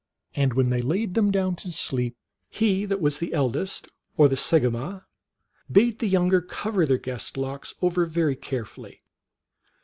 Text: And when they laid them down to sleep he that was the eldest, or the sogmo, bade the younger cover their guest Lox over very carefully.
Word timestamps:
And 0.33 0.55
when 0.55 0.71
they 0.71 0.81
laid 0.81 1.13
them 1.13 1.29
down 1.29 1.55
to 1.57 1.71
sleep 1.71 2.17
he 2.49 2.85
that 2.85 3.01
was 3.01 3.19
the 3.19 3.35
eldest, 3.35 3.87
or 4.17 4.27
the 4.27 4.35
sogmo, 4.35 5.03
bade 5.71 5.99
the 5.99 6.07
younger 6.09 6.41
cover 6.41 6.87
their 6.87 6.97
guest 6.97 7.37
Lox 7.37 7.75
over 7.83 8.07
very 8.07 8.35
carefully. 8.35 9.03